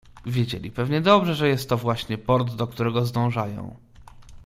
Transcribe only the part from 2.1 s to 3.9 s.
port, do którego zdążają."